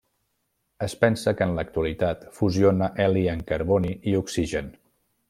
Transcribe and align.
Es 0.85 0.93
pensa 1.03 1.33
que 1.41 1.45
en 1.49 1.53
l'actualitat 1.59 2.25
fusiona 2.39 2.87
heli 3.05 3.27
en 3.35 3.45
carboni 3.53 3.93
i 4.13 4.17
oxigen. 4.25 4.73